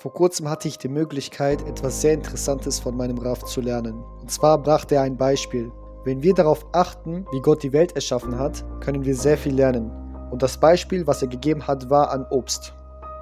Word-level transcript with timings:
Vor 0.00 0.14
kurzem 0.14 0.48
hatte 0.48 0.66
ich 0.66 0.78
die 0.78 0.88
Möglichkeit, 0.88 1.60
etwas 1.68 2.00
sehr 2.00 2.14
Interessantes 2.14 2.78
von 2.80 2.96
meinem 2.96 3.18
Rav 3.18 3.44
zu 3.44 3.60
lernen. 3.60 4.02
Und 4.22 4.30
zwar 4.30 4.56
brachte 4.56 4.94
er 4.94 5.02
ein 5.02 5.18
Beispiel. 5.18 5.70
Wenn 6.04 6.22
wir 6.22 6.32
darauf 6.32 6.64
achten, 6.72 7.26
wie 7.32 7.40
Gott 7.42 7.62
die 7.62 7.74
Welt 7.74 7.94
erschaffen 7.96 8.38
hat, 8.38 8.64
können 8.80 9.04
wir 9.04 9.14
sehr 9.14 9.36
viel 9.36 9.54
lernen. 9.54 9.90
Und 10.30 10.42
das 10.42 10.56
Beispiel, 10.56 11.06
was 11.06 11.20
er 11.20 11.28
gegeben 11.28 11.66
hat, 11.66 11.90
war 11.90 12.10
an 12.12 12.24
Obst. 12.30 12.72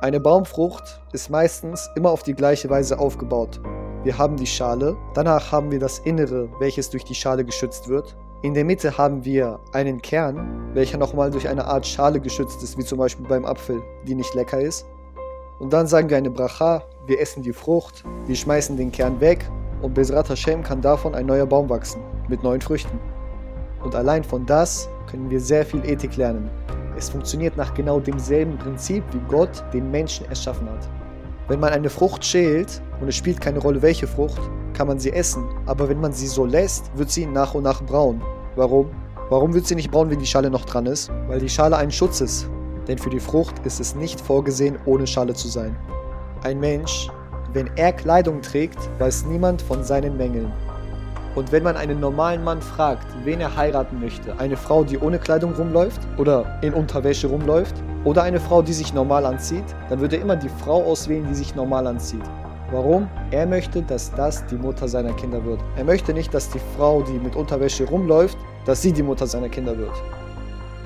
Eine 0.02 0.20
Baumfrucht 0.20 1.00
ist 1.12 1.30
meistens 1.30 1.90
immer 1.96 2.12
auf 2.12 2.22
die 2.22 2.34
gleiche 2.34 2.70
Weise 2.70 2.96
aufgebaut. 3.00 3.60
Wir 4.04 4.16
haben 4.16 4.36
die 4.36 4.46
Schale, 4.46 4.96
danach 5.14 5.50
haben 5.50 5.72
wir 5.72 5.80
das 5.80 5.98
Innere, 5.98 6.48
welches 6.60 6.90
durch 6.90 7.02
die 7.02 7.16
Schale 7.16 7.44
geschützt 7.44 7.88
wird. 7.88 8.16
In 8.42 8.54
der 8.54 8.64
Mitte 8.64 8.96
haben 8.96 9.24
wir 9.24 9.58
einen 9.72 10.00
Kern, 10.00 10.70
welcher 10.74 10.98
nochmal 10.98 11.32
durch 11.32 11.48
eine 11.48 11.64
Art 11.64 11.84
Schale 11.84 12.20
geschützt 12.20 12.62
ist, 12.62 12.78
wie 12.78 12.84
zum 12.84 12.98
Beispiel 12.98 13.26
beim 13.26 13.46
Apfel, 13.46 13.82
die 14.06 14.14
nicht 14.14 14.32
lecker 14.36 14.60
ist. 14.60 14.86
Und 15.58 15.72
dann 15.72 15.88
sagen 15.88 16.08
wir 16.08 16.16
eine 16.16 16.30
Bracha, 16.30 16.82
wir 17.06 17.20
essen 17.20 17.42
die 17.42 17.52
Frucht, 17.52 18.04
wir 18.26 18.36
schmeißen 18.36 18.76
den 18.76 18.92
Kern 18.92 19.20
weg 19.20 19.50
und 19.82 19.94
Bezrat 19.94 20.28
Hashem 20.28 20.62
kann 20.62 20.80
davon 20.80 21.14
ein 21.14 21.26
neuer 21.26 21.46
Baum 21.46 21.68
wachsen, 21.68 22.00
mit 22.28 22.42
neuen 22.44 22.60
Früchten. 22.60 23.00
Und 23.82 23.94
allein 23.94 24.22
von 24.22 24.46
das 24.46 24.88
können 25.10 25.30
wir 25.30 25.40
sehr 25.40 25.66
viel 25.66 25.84
Ethik 25.84 26.16
lernen. 26.16 26.48
Es 26.96 27.10
funktioniert 27.10 27.56
nach 27.56 27.74
genau 27.74 27.98
demselben 27.98 28.56
Prinzip, 28.58 29.02
wie 29.12 29.20
Gott 29.28 29.64
den 29.72 29.90
Menschen 29.90 30.26
erschaffen 30.28 30.68
hat. 30.68 30.88
Wenn 31.48 31.60
man 31.60 31.72
eine 31.72 31.90
Frucht 31.90 32.24
schält 32.24 32.80
und 33.00 33.08
es 33.08 33.16
spielt 33.16 33.40
keine 33.40 33.58
Rolle 33.58 33.82
welche 33.82 34.06
Frucht, 34.06 34.40
kann 34.74 34.86
man 34.86 34.98
sie 34.98 35.12
essen. 35.12 35.44
Aber 35.66 35.88
wenn 35.88 36.00
man 36.00 36.12
sie 36.12 36.26
so 36.26 36.44
lässt, 36.44 36.96
wird 36.96 37.10
sie 37.10 37.26
nach 37.26 37.54
und 37.54 37.64
nach 37.64 37.82
braun. 37.82 38.20
Warum? 38.54 38.90
Warum 39.28 39.54
wird 39.54 39.66
sie 39.66 39.74
nicht 39.74 39.90
braun, 39.90 40.10
wenn 40.10 40.18
die 40.18 40.26
Schale 40.26 40.50
noch 40.50 40.64
dran 40.64 40.86
ist? 40.86 41.10
Weil 41.26 41.40
die 41.40 41.48
Schale 41.48 41.76
ein 41.76 41.90
Schutz 41.90 42.20
ist 42.20 42.48
denn 42.88 42.98
für 42.98 43.10
die 43.10 43.20
Frucht 43.20 43.54
ist 43.64 43.78
es 43.78 43.94
nicht 43.94 44.20
vorgesehen, 44.20 44.78
ohne 44.86 45.06
Schale 45.06 45.34
zu 45.34 45.46
sein. 45.48 45.76
Ein 46.42 46.58
Mensch, 46.58 47.08
wenn 47.52 47.70
er 47.76 47.92
Kleidung 47.92 48.42
trägt, 48.42 48.78
weiß 48.98 49.26
niemand 49.26 49.62
von 49.62 49.84
seinen 49.84 50.16
Mängeln. 50.16 50.52
Und 51.34 51.52
wenn 51.52 51.62
man 51.62 51.76
einen 51.76 52.00
normalen 52.00 52.42
Mann 52.42 52.60
fragt, 52.60 53.06
wen 53.24 53.40
er 53.40 53.54
heiraten 53.54 54.00
möchte, 54.00 54.36
eine 54.40 54.56
Frau, 54.56 54.82
die 54.82 54.98
ohne 54.98 55.18
Kleidung 55.18 55.54
rumläuft 55.54 56.00
oder 56.16 56.58
in 56.62 56.74
Unterwäsche 56.74 57.28
rumläuft, 57.28 57.74
oder 58.04 58.22
eine 58.22 58.40
Frau, 58.40 58.62
die 58.62 58.72
sich 58.72 58.94
normal 58.94 59.26
anzieht, 59.26 59.64
dann 59.88 60.00
würde 60.00 60.16
er 60.16 60.22
immer 60.22 60.36
die 60.36 60.48
Frau 60.48 60.82
auswählen, 60.84 61.26
die 61.28 61.34
sich 61.34 61.54
normal 61.54 61.86
anzieht. 61.86 62.22
Warum? 62.70 63.08
Er 63.30 63.46
möchte, 63.46 63.82
dass 63.82 64.12
das 64.12 64.44
die 64.46 64.56
Mutter 64.56 64.88
seiner 64.88 65.12
Kinder 65.14 65.44
wird. 65.44 65.60
Er 65.76 65.84
möchte 65.84 66.12
nicht, 66.12 66.32
dass 66.32 66.50
die 66.50 66.60
Frau, 66.76 67.02
die 67.02 67.18
mit 67.18 67.34
Unterwäsche 67.34 67.88
rumläuft, 67.88 68.36
dass 68.66 68.82
sie 68.82 68.92
die 68.92 69.02
Mutter 69.02 69.26
seiner 69.26 69.48
Kinder 69.48 69.76
wird. 69.76 69.92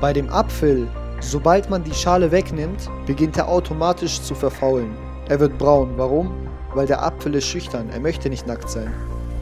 Bei 0.01 0.13
dem 0.13 0.29
Apfel 0.31 0.87
Sobald 1.25 1.71
man 1.71 1.85
die 1.85 1.95
Schale 1.95 2.33
wegnimmt, 2.33 2.91
beginnt 3.07 3.39
er 3.39 3.49
automatisch 3.49 4.21
zu 4.21 4.35
verfaulen. 4.35 4.91
Er 5.29 5.39
wird 5.39 5.57
braun. 5.57 5.93
Warum? 5.97 6.33
Weil 6.75 6.89
der 6.89 7.01
Apfel 7.01 7.37
ist 7.37 7.47
schüchtern. 7.47 7.89
Er 7.91 8.01
möchte 8.01 8.29
nicht 8.29 8.47
nackt 8.47 8.69
sein. 8.69 8.93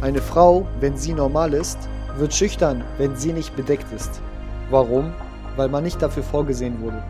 Eine 0.03 0.21
Frau, 0.21 0.67
wenn 0.81 0.97
sie 0.99 1.15
normal 1.15 1.55
ist, 1.55 1.79
wird 2.19 2.35
schüchtern, 2.35 2.85
wenn 2.99 3.17
sie 3.17 3.33
nicht 3.33 3.57
bedeckt 3.57 3.91
ist. 3.93 4.21
Warum? 4.69 5.11
Weil 5.57 5.69
man 5.69 5.83
nicht 5.83 6.01
dafür 6.03 6.23
vorgesehen 6.23 6.81
wurde. 6.83 7.03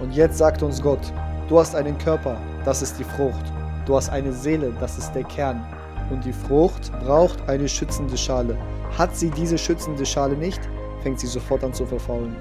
Und 0.00 0.14
jetzt 0.14 0.38
sagt 0.38 0.62
uns 0.62 0.82
Gott, 0.82 1.12
du 1.50 1.60
hast 1.60 1.76
einen 1.76 1.98
Körper, 1.98 2.38
das 2.64 2.80
ist 2.80 2.98
die 2.98 3.04
Frucht. 3.04 3.44
Du 3.84 3.96
hast 3.96 4.08
eine 4.08 4.32
Seele, 4.32 4.72
das 4.80 4.96
ist 4.96 5.12
der 5.12 5.24
Kern. 5.24 5.62
Und 6.10 6.24
die 6.24 6.32
Frucht 6.32 6.90
braucht 7.04 7.46
eine 7.48 7.68
schützende 7.68 8.16
Schale. 8.16 8.56
Hat 8.96 9.14
sie 9.14 9.28
diese 9.30 9.58
schützende 9.58 10.06
Schale 10.06 10.36
nicht, 10.36 10.60
fängt 11.02 11.20
sie 11.20 11.26
sofort 11.26 11.62
an 11.62 11.74
zu 11.74 11.84
verfaulen. 11.84 12.34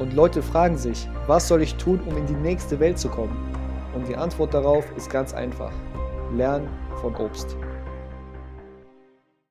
Und 0.00 0.14
Leute 0.14 0.42
fragen 0.42 0.78
sich, 0.78 1.06
was 1.26 1.46
soll 1.46 1.60
ich 1.60 1.74
tun, 1.74 2.00
um 2.06 2.16
in 2.16 2.26
die 2.26 2.32
nächste 2.32 2.80
Welt 2.80 2.98
zu 2.98 3.10
kommen? 3.10 3.36
Und 3.94 4.08
die 4.08 4.16
Antwort 4.16 4.54
darauf 4.54 4.84
ist 4.96 5.10
ganz 5.10 5.34
einfach. 5.34 5.72
Lern 6.34 6.66
von 7.02 7.14
Obst. 7.16 7.54